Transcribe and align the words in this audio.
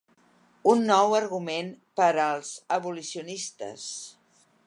Un 0.71 0.79
nou 0.91 1.13
argument 1.17 1.69
per 2.01 2.09
als 2.25 2.51
abolicionistes. 2.79 3.87